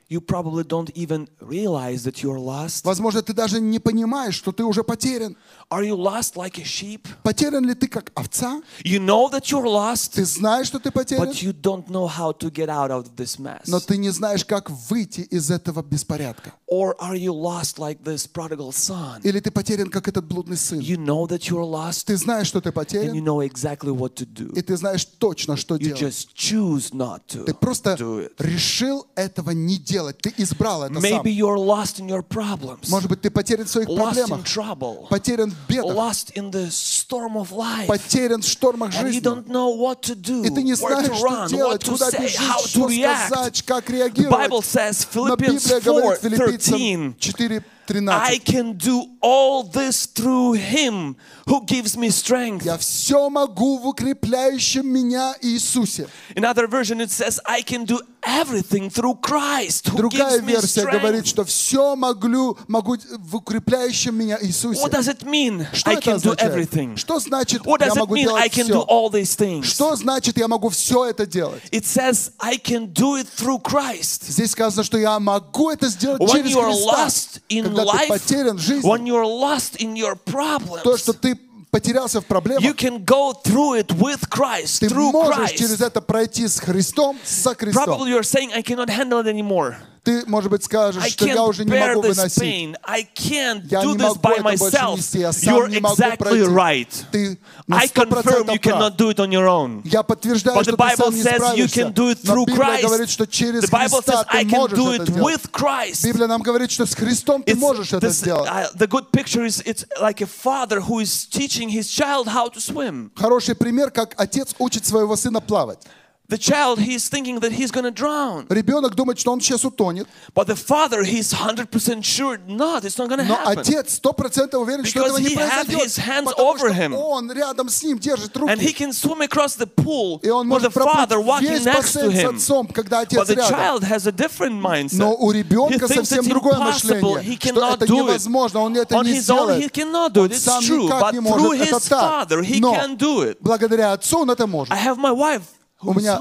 [0.09, 2.85] You probably don't even realize that you're lost.
[2.85, 5.37] Возможно, ты даже не понимаешь, что ты уже потерян.
[5.69, 7.09] Are you lost like a sheep?
[7.25, 8.63] Потерян ли ты как овца?
[8.85, 12.33] You know that you're lost, Ты знаешь, что ты потерян, but you don't know how
[12.39, 13.63] to get out of this mess.
[13.67, 16.53] но ты не знаешь, как выйти из этого беспорядка.
[16.69, 19.21] Or are you lost like this prodigal son?
[19.23, 20.81] Или ты потерян, как этот блудный сын.
[20.81, 24.17] You know that you're lost Ты знаешь, что ты and you потерян, know exactly what
[24.17, 24.53] to do.
[24.59, 26.01] и ты знаешь точно, что You делать.
[26.01, 28.33] just choose not to Ты просто do it.
[28.41, 30.19] решил этого не делать.
[30.19, 31.05] Ты избрал это сам.
[31.05, 34.41] Maybe you're lost in your problems, Может быть, ты потерян в своих lost in проблемах,
[34.45, 37.87] trouble, потерян в бедах, lost in the storm of life.
[37.87, 39.21] потерян в штормах And you жизни.
[39.23, 42.61] don't know what to do, И ты не знаешь, что run, делать, куда say, бежать,
[42.67, 43.27] что react.
[43.29, 44.65] сказать, как The Bible реагировать.
[44.67, 47.63] says, Но Philippians Библия 4, говорит филиппийцам Филиппийцам 4,
[47.94, 52.64] I can do all this through Him who gives me strength.
[52.64, 56.08] Я все могу в укрепляющем меня Иисусе.
[56.36, 60.52] In other version, it says, I can do everything through Christ who Другая gives me
[60.54, 61.28] версия говорит, strength.
[61.28, 64.80] что все могу, могу в укрепляющем меня Иисусе.
[64.82, 65.68] What does it mean?
[65.74, 66.54] Что I это can do означает?
[66.54, 66.96] everything.
[66.96, 68.86] Что значит What я does it могу mean I делать can do все?
[68.88, 69.64] all these things?
[69.66, 71.62] Что значит я могу все это делать?
[71.72, 74.24] It says, I can do it through Christ.
[74.32, 77.06] Здесь сказано, что я могу это сделать When через you are Христа.
[77.06, 80.98] lost in Когда ты life, потерян в жизни, when you're lost in your problems, то,
[80.98, 81.38] что ты
[81.72, 85.88] потерялся в you проблемах, can go through it with Christ, ты through можешь через Christ.
[85.88, 87.86] это пройти с Христом, со Христом.
[87.86, 89.78] Probably you're saying, I cannot handle it anymore.
[90.07, 92.39] Ты, может быть, скажешь, что я уже не могу выносить.
[92.39, 96.45] Я не могу это больше нести, я сам не могу пройти.
[96.45, 97.05] right.
[97.11, 99.85] Ты на I confirm 100% you прав.
[99.85, 101.93] Я подтверждаю, что ты сам не справишься.
[102.23, 106.05] Но Библия говорит, что через Христа ты можешь это сделать.
[106.05, 108.49] Библия нам говорит, что с Христом ты можешь это сделать.
[108.77, 112.61] the good picture is it's like a father who is teaching his child how to
[112.61, 113.11] swim.
[113.17, 115.81] Хороший пример, как отец учит своего сына плавать.
[116.30, 118.46] The child, he's thinking that he's going to drown.
[118.48, 122.86] Ребенок думает, что он сейчас утонет, But the father, he's 100% sure not.
[122.86, 123.60] It's not going to но happen.
[123.60, 126.70] отец сто процентов уверен, что Because этого не he had произойдет, his hands потому over
[126.72, 126.96] что him.
[126.96, 130.48] он рядом с ним держит And he руки, can swim across the pool и он
[130.48, 132.36] with the может проплыть father walking весь next to бассейн с him.
[132.38, 133.50] отцом, когда But отец the рядом.
[133.54, 135.00] child has a different mindset.
[135.00, 137.18] Но у He ребенка thinks совсем it's другое impossible.
[137.18, 138.04] He мышление, что cannot это do it.
[138.08, 139.72] невозможно, он это On не his own, he сделает.
[139.74, 140.32] cannot do it.
[140.32, 140.84] Он It's сам true.
[140.86, 142.02] никак But не through может, это his так.
[142.30, 143.36] father, he Но can do it.
[143.42, 144.74] благодаря отцу он это I может.
[144.74, 145.42] have my wife
[145.81, 146.19] 我们家。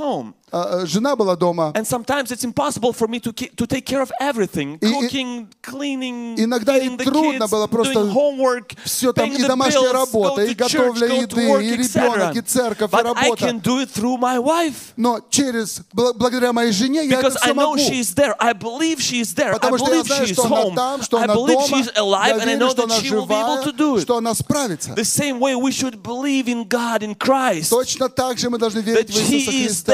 [0.54, 3.84] э, э, жена была дома, And sometimes it's impossible for me to, ki- to take
[3.86, 4.78] care of everything.
[4.80, 9.12] И- и- Cooking, cleaning, Иногда и feeding the трудно kids, было просто doing homework, все
[9.12, 11.48] там, paying и the домашняя bills, работа, go и to church, готовля go to еды,
[11.48, 11.94] work, и etc.
[12.14, 13.46] ребенок, и церковь, и But I работа.
[13.46, 14.92] can do it through my wife.
[14.96, 17.76] Но через, бл- благодаря моей жене я это Because I все know могу.
[17.78, 18.34] she's there.
[18.40, 19.50] I believe she's there.
[19.50, 20.74] I Потому что я believe знаю, she's что она home.
[20.74, 21.66] там, что I она believe дома.
[21.78, 23.72] she's alive, Я and I верю, know что that она she will be able to
[23.72, 24.02] живая, do it.
[24.02, 24.90] что она справится.
[24.94, 27.70] The same way we should believe in God in Christ.
[27.70, 29.92] Точно так же мы должны That верить в Иисуса He is Христа.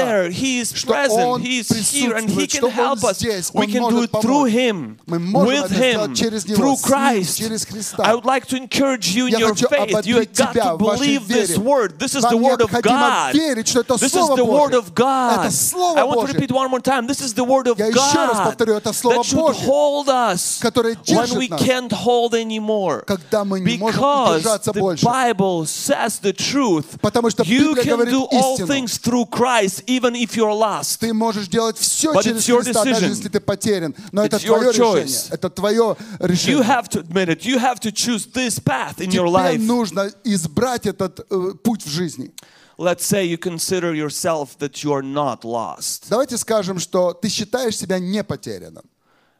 [0.50, 0.50] there.
[0.50, 3.04] He He is что present, Он He is here, and He присутствует, can что help
[3.04, 3.18] Он us.
[3.18, 4.52] здесь, We Он can do может it through помочь.
[4.52, 7.38] Him, Мы можем with это Him, сделать через Него, through с Ним, Christ.
[7.38, 8.02] через Христа.
[8.04, 9.88] I would like to encourage you in Я your хочу faith.
[10.06, 11.58] You ободрить got тебя to в вашей believe this вере.
[11.62, 11.98] word.
[11.98, 13.34] This is Вам the word of необходимо God.
[13.34, 14.78] верить, что это This is Слово the word Божье.
[14.78, 15.40] of God.
[15.46, 16.34] Это Слово I want to Божье.
[16.34, 17.06] repeat one more time.
[17.06, 19.66] This is the word of Я еще раз God повторю, это Слово that should Божье,
[19.66, 23.04] hold us которое when держит we нас, can't hold anymore.
[23.06, 25.04] когда мы не можем Because удержаться the больше.
[25.04, 26.98] Bible says the truth.
[27.00, 28.66] Потому что You Библия can говорит do all истину.
[28.68, 30.98] things through Christ, even if you're lost.
[31.00, 33.08] Ты можешь делать все But через it's your Христа, даже decision.
[33.08, 33.94] если ты потерян.
[34.12, 35.04] Но это It's your твое choice.
[35.04, 35.28] решение.
[35.32, 36.62] Это твое You решение.
[36.64, 37.44] have to admit it.
[37.44, 39.58] You have to choose this path in your Тебе life.
[39.60, 42.32] нужно избрать этот э, путь в жизни.
[42.78, 46.06] Let's say you consider yourself that you are not lost.
[46.10, 48.84] Давайте скажем, что ты считаешь себя не потерянным.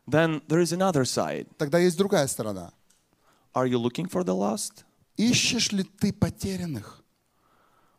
[0.08, 1.46] Then there is another side.
[1.58, 2.72] Тогда есть другая сторона.
[3.54, 4.84] Are you looking for the lost?
[5.18, 7.02] Ищешь ли ты потерянных?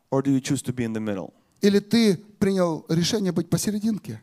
[0.09, 1.33] Or do you choose to be in the middle?
[1.62, 4.20] Или ты принял решение быть посерединке?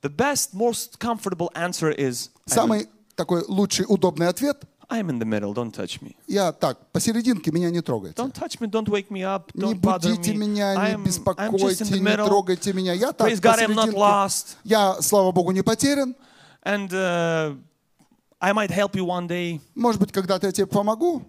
[0.00, 5.24] The best, most comfortable answer is I'm, Самый такой лучший, удобный ответ I'm in the
[5.24, 8.20] middle, don't touch me.– я так, посерединке, меня не трогайте.
[8.20, 10.48] Don't touch me, don't wake me up, Не don't bother будите me.
[10.48, 12.92] меня, не I'm, I'm беспокойте, the не трогайте меня.
[12.92, 14.56] Я так, Praise God, I'm not lost.
[14.64, 16.16] Я, слава Богу, не потерян.
[16.64, 17.56] And uh,
[18.40, 19.60] I might help you one day.
[19.74, 21.22] Может быть, когда-то я тебе помогу.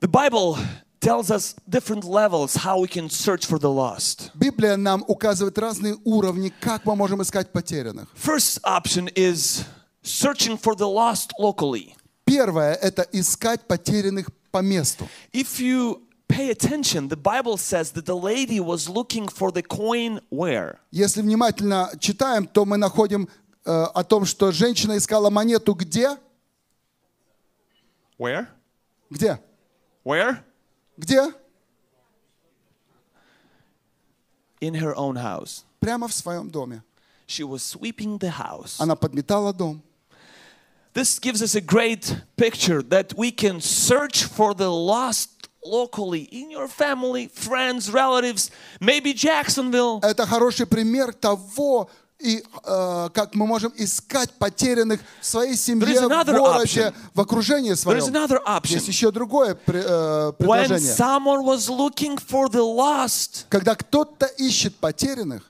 [0.00, 0.56] The Bible
[0.99, 4.31] tells us different levels how we can search for the lost.
[4.33, 8.07] Библия нам указывает разные уровни, как мы можем искать потерянных.
[8.15, 9.65] First option is
[10.03, 11.95] searching for the lost locally.
[12.25, 15.07] Первое – это искать потерянных по месту.
[15.31, 20.19] If you pay attention, the Bible says that the lady was looking for the coin
[20.31, 20.79] where?
[20.91, 23.29] Если внимательно читаем, то мы находим
[23.63, 26.17] э, о том, что женщина искала монету где?
[28.17, 28.47] Where?
[29.11, 29.39] Где?
[30.03, 30.39] Where?
[30.99, 31.33] Где?
[34.61, 35.63] In her own house.
[35.79, 36.81] Прямо в своем доме.
[37.27, 38.77] She was sweeping the house.
[38.79, 39.81] Она подметала дом.
[40.93, 46.49] This gives us a great picture that we can search for the lost locally in
[46.51, 49.99] your family, friends, relatives, maybe Jacksonville.
[50.01, 51.89] Это хороший пример того,
[52.20, 56.94] и, э, как мы можем искать потерянных в своей семье, в городе, option.
[57.14, 57.98] в окружении своем.
[58.64, 60.94] Есть еще другое э, When предложение.
[60.96, 65.42] someone was looking for the lost Когда кто-то ищет потерянных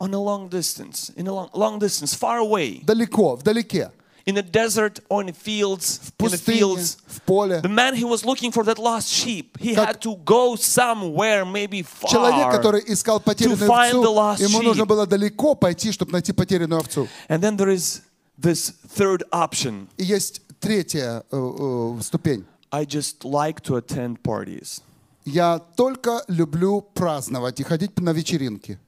[0.00, 3.90] on a long distance, in a long, long distance, far away, далеко, вдалеке,
[4.27, 7.61] in a desert or in the fields, в in the пустыне, fields, в поле.
[7.61, 11.43] the man who was looking for that lost sheep, he Как- had to go somewhere,
[11.45, 12.09] maybe far.
[12.09, 14.87] Человек, который искал потерянную find the овцу, lost ему нужно sheep.
[14.87, 17.07] было далеко пойти, чтобы найти потерянную овцу.
[17.27, 18.01] And then there is
[18.39, 19.87] this third option.
[19.97, 22.45] И есть третья э, э, ступень.
[22.71, 24.81] I just like to attend parties.
[25.25, 28.79] Я только люблю праздновать и ходить на вечеринки.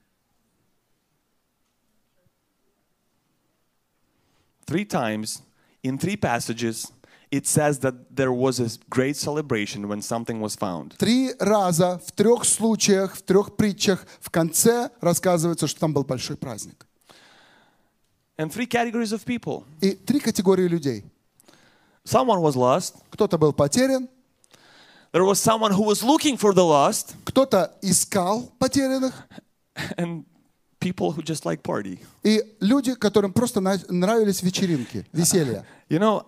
[4.69, 5.41] Three times
[5.83, 6.91] in three passages,
[7.31, 10.95] it says that there was a great celebration when something was found.
[10.97, 16.37] Три раза, в трех случаях, в трех притчах, в конце рассказывается, что там был большой
[16.37, 16.85] праздник.
[18.37, 19.63] And three categories of people.
[19.81, 21.03] И три категории людей.
[22.03, 24.07] Someone was lost, Кто-то был потерян,
[25.11, 29.13] there was someone who was looking for the lost, кто-то искал потерянных,
[29.97, 30.25] and
[30.80, 32.00] people who just like party.
[32.24, 35.64] и люди, которым просто нравились вечеринки, веселье.
[35.88, 36.24] You know,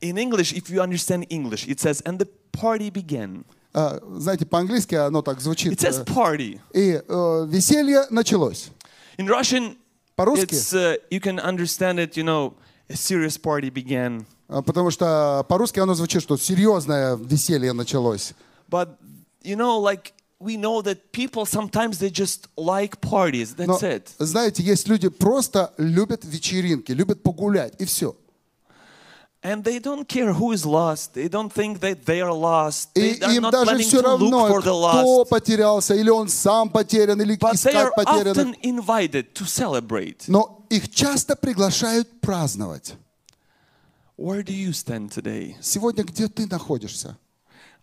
[0.00, 3.44] in English, if you understand English, it says, and the party began.
[3.74, 5.72] А, Знаете, по-английски оно так It звучит.
[5.80, 6.60] says э, party.
[6.74, 8.70] И э, веселье началось.
[9.16, 9.76] In Russian,
[10.16, 12.52] По-русски, it's, uh, you can understand it, you know,
[12.90, 14.26] a serious party began.
[14.48, 18.34] а, потому что по-русски оно звучит, что серьезное веселье началось.
[18.68, 18.90] But,
[19.42, 20.12] you know, like,
[20.42, 23.54] we know that people sometimes they just like parties.
[23.56, 24.10] Но, That's it.
[24.18, 28.16] знаете, есть люди просто любят вечеринки, любят погулять, и все.
[29.44, 31.14] And they don't care who is lost.
[31.14, 32.90] They don't think that they are lost.
[32.94, 37.36] И They are им not даже все равно, кто потерялся, или он сам потерян, или
[37.36, 38.36] But they are искать потерянных.
[38.36, 40.24] often invited to celebrate.
[40.28, 42.94] Но их часто приглашают праздновать.
[44.16, 45.56] Where do you stand today?
[45.60, 47.16] Сегодня где ты находишься?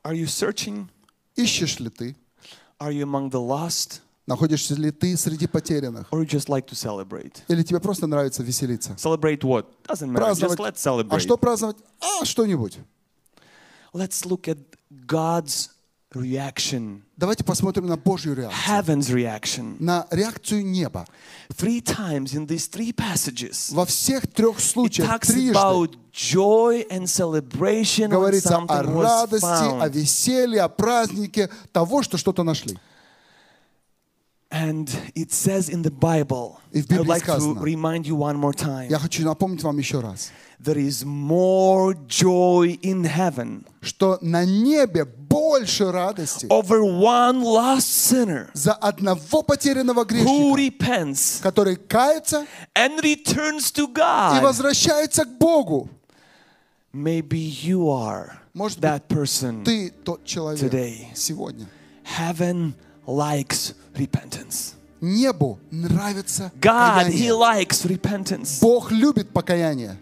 [0.03, 0.87] Are you searching?
[1.35, 2.15] Ищешь ли ты?
[2.80, 4.00] Are you among the lost?
[4.26, 6.06] Находишься ли ты среди потерянных?
[6.10, 7.42] Or you just like to celebrate?
[7.48, 8.92] Или тебе просто нравится веселиться?
[8.96, 9.66] Celebrate what?
[9.86, 10.30] Doesn't matter.
[10.30, 10.58] Just Праздновать.
[10.60, 11.18] let's А celebrate.
[11.20, 11.76] что праздновать?
[12.00, 12.78] А, что-нибудь.
[13.92, 14.58] Let's look at
[15.06, 15.68] God's
[16.14, 18.61] reaction, Давайте посмотрим на Божью реакцию.
[18.65, 19.75] heaven's reaction.
[19.79, 21.05] На реакцию неба.
[21.49, 26.87] Three times in these three passages, Во всех трех it случаях talks трижды about joy
[26.89, 32.79] and celebration when говорится о радости, о веселье, о празднике того, что что-то нашли.
[34.50, 37.60] And it says in the Bible, И в I would Библии like to сказано.
[37.60, 38.88] remind you one more time.
[38.88, 45.04] Я хочу напомнить вам еще раз, There is more joy in heaven что на небе
[45.04, 52.46] больше радости over one lost sinner за одного потерянного who грешника, repents который кается
[52.76, 54.40] and returns to и God.
[54.42, 55.88] возвращается к Богу.
[56.92, 59.64] Maybe you are Может быть, that person.
[59.64, 61.08] Ты тот человек Today.
[61.14, 61.66] сегодня.
[62.16, 62.74] Heaven
[63.06, 64.74] likes repentance.
[65.00, 67.32] Небу нравится God, He покаяние.
[67.32, 68.58] likes repentance.
[68.60, 69.96] Бог любит покаяние.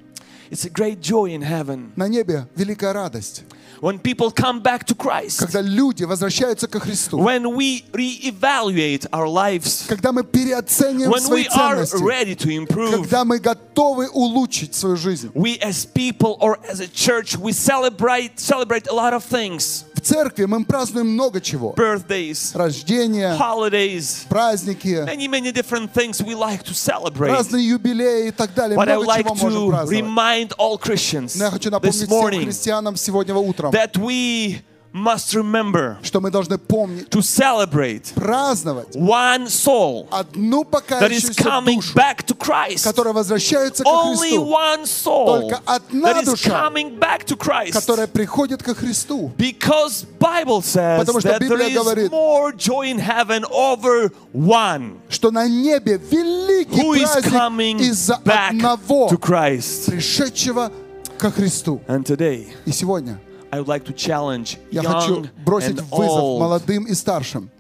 [0.51, 3.43] It's a great joy in heaven На небе великая радость,
[3.81, 9.27] when people come back to Christ, когда люди возвращаются ко Христу, when we reevaluate our
[9.27, 12.91] lives, когда мы переоцениваем when свои we are ценности, ready to improve.
[12.93, 15.31] когда мы готовы улучшить свою жизнь.
[15.35, 19.85] We as people or as a church, we celebrate celebrate a lot of things.
[20.08, 21.74] Церкви мы празднуем много чего.
[21.78, 27.30] Birthdays, Рождение, holidays, праздники, many, many different things we like to celebrate.
[27.30, 28.78] разные юбилеи и так далее.
[28.78, 30.06] But I Много like чего можем праздновать.
[30.06, 34.62] remind all Christians Но я хочу напомнить всем христианам сегодня утром, that we
[34.97, 41.33] must remember что мы должны помнить, to celebrate праздновать one soul одну that is покаявшуюся
[41.43, 42.85] coming душу, back to Christ.
[42.85, 47.37] которая возвращается ко Only Христу, one soul Только одна that is душа, coming back to
[47.39, 47.73] Christ.
[47.73, 49.33] которая приходит ко Христу.
[49.39, 54.13] Because Bible says Потому что that there Библия is говорит, more joy in heaven over
[54.35, 59.87] one что на небе великий who is праздник coming из-за back одного, to Christ.
[59.91, 60.71] пришедшего
[61.17, 61.81] ко Христу.
[61.89, 63.19] And today, И сегодня
[63.51, 66.41] I would like to challenge я хочу young бросить and вызов old.
[66.41, 67.51] молодым и старшим.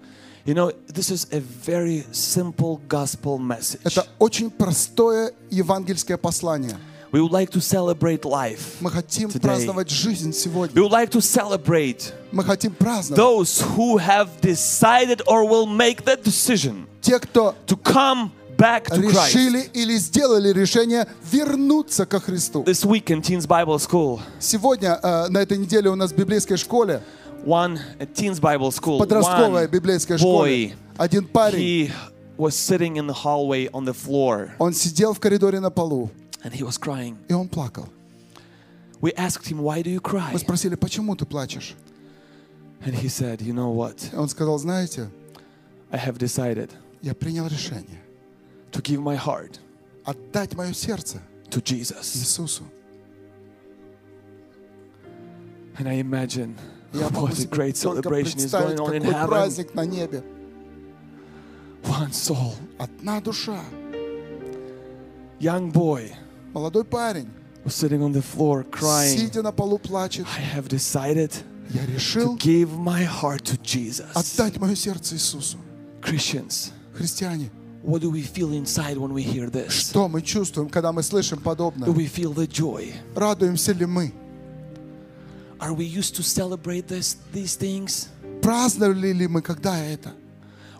[0.44, 3.80] You know, this is a very simple gospel message.
[3.84, 6.76] Это очень простое евангельское послание.
[7.12, 8.78] We would like to celebrate life.
[8.80, 9.40] Мы хотим Today.
[9.42, 10.82] праздновать жизнь We сегодня.
[10.82, 16.22] would like to celebrate Мы хотим праздновать those who have decided or will make that
[16.24, 19.35] decision те, кто to come back to Christ.
[19.35, 22.63] решили или сделали решение вернуться ко Христу.
[22.63, 26.57] This week in Teens Bible School, Сегодня, э, на этой неделе у нас в библейской
[26.57, 27.01] школе,
[27.45, 31.91] one at Teens Bible School, подростковая библейская школе, boy, один парень, he
[32.37, 36.09] was sitting in the hallway on the floor он сидел в коридоре на полу,
[36.43, 37.15] and he was crying.
[37.27, 37.87] и он плакал.
[38.99, 40.33] We asked him, Why do you cry?
[40.33, 41.75] Мы спросили, почему ты плачешь?
[42.83, 44.15] And he said, You know what?
[44.15, 45.09] Он сказал, знаете,
[45.91, 48.01] I have decided я принял решение
[48.72, 49.58] to give my heart
[50.04, 52.16] отдать мое сердце to Jesus.
[52.16, 52.64] Иисусу.
[55.78, 56.56] And I imagine
[56.92, 59.28] Я могу what a себе great только celebration is представить, going on in какой heaven.
[59.28, 60.22] праздник на небе.
[61.84, 63.60] One soul, Одна душа,
[65.40, 66.12] young boy
[66.52, 67.28] молодой парень,
[67.64, 69.16] was sitting on the floor crying.
[69.16, 70.26] сидя на полу, плачет.
[70.36, 71.32] I have decided
[71.70, 74.06] Я to решил give my heart to Jesus.
[74.14, 75.56] отдать мое сердце Иисусу.
[76.02, 77.50] Christians, Христиане,
[77.82, 79.70] what do we feel inside when we hear this?
[79.90, 81.88] что мы чувствуем, когда мы слышим Do подобное?
[81.90, 82.92] we feel the joy?
[83.14, 84.12] Радуемся ли мы?
[85.58, 88.08] Are we used to celebrate this, these things
[88.42, 90.12] Праздновали ли мы когда это?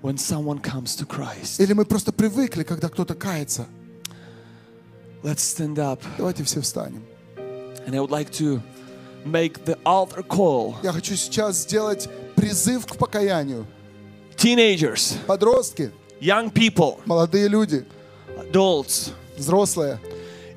[0.03, 1.61] when someone comes to Christ?
[1.61, 3.67] Или мы просто привыкли, когда кто-то кается?
[5.23, 6.01] Let's stand up.
[6.19, 7.05] Давайте все встанем.
[7.87, 8.61] And I would like to
[9.25, 10.75] make the altar call.
[10.83, 13.67] Я хочу сейчас сделать призыв к покаянию.
[14.37, 17.85] Teenagers, Подростки, young people, молодые люди,
[18.37, 19.99] adults, взрослые.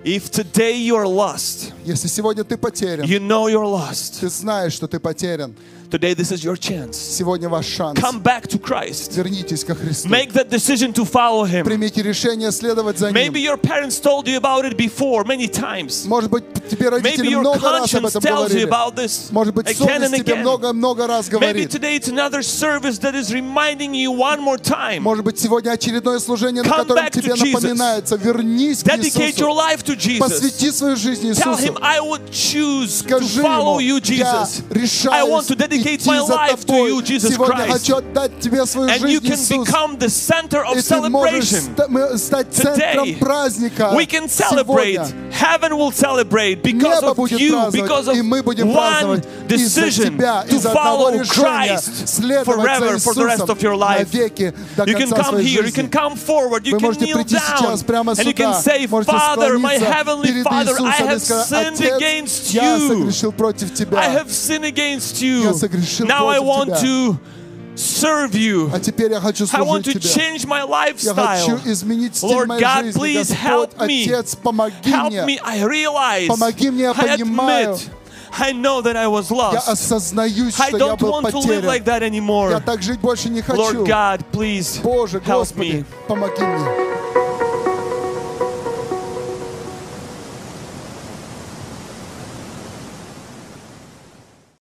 [0.04, 4.20] if today you are lost, Если сегодня ты потерян, you know you're lost.
[4.22, 5.56] ты знаешь, что ты потерян.
[5.92, 6.98] Today, this is your chance.
[6.98, 7.98] Сегодня ваш шанс.
[8.00, 9.14] Come back to Christ.
[9.16, 10.10] Вернитесь ко Христу.
[10.10, 11.64] Make that decision to follow Him.
[11.64, 13.44] Примите решение следовать за Maybe Ним.
[13.54, 16.06] your parents told you about it before many times.
[16.06, 18.68] Может быть, тебе Maybe родители your много раз об conscience этом tells you говорили.
[18.68, 20.42] about this Может быть, again and совесть тебе again.
[20.42, 21.70] много-много раз Maybe говорит.
[21.70, 25.02] today it's another service that is reminding you one more time.
[25.04, 27.54] Может быть, сегодня очередное служение, на Come котором back to тебе Jesus.
[27.54, 28.16] напоминается.
[28.18, 29.56] Вернись к Dedicate your Иисусу.
[29.56, 30.20] life to Jesus.
[30.20, 31.62] Посвяти свою жизнь Tell Иисусу.
[31.64, 34.64] Him, I would choose to Скажи follow ему, you, я Jesus.
[34.70, 37.91] I решаюсь want to dedicate my life to you, Jesus Christ.
[37.91, 41.75] And you can become the center of celebration.
[42.51, 43.19] Today,
[43.97, 44.99] we can celebrate
[45.30, 45.32] сегодня.
[45.36, 48.74] Heaven will celebrate because Небо of будет you, праздновать, because of и мы будем one
[48.76, 53.26] праздновать из-за decision тебя, to из-за follow одного решения Christ следовать forever за for the
[53.26, 54.08] rest Иисусом of your life.
[54.14, 55.82] навеки до You can конца come своей here, you жизни.
[55.82, 58.54] can come forward, you Вы can можете kneel прийти down, сейчас прямо and you can
[58.54, 61.80] сюда, say, можете Father, my склониться heavenly перед Father, I Иисусом и have сказать, sinned
[61.82, 62.88] Отец, against я you.
[62.88, 65.44] согрешил против I Тебя, have sinned against you.
[65.44, 66.88] Я согрешил Now I против want тебя.
[66.88, 67.18] to
[67.80, 68.70] serve you.
[68.74, 70.10] а теперь я хочу I want служить to Тебе.
[70.24, 71.16] change my Я lifestyle.
[71.40, 73.02] хочу изменить стиль Lord моей God, жизни.
[73.02, 74.04] please Господь, help me.
[74.04, 75.20] Отец, помоги Help мне.
[75.26, 75.40] me.
[75.44, 76.28] I realize.
[76.28, 77.74] Помоги мне, я I понимаю.
[77.76, 77.90] admit.
[78.38, 79.70] I know that I was Я lost.
[79.70, 81.86] осознаюсь, I что я don't был want to live like потерян.
[81.86, 82.62] that Я anymore.
[82.66, 83.86] так жить больше не Lord хочу.
[83.86, 85.86] God, please Боже, help Господи, me.
[86.08, 86.89] помоги мне.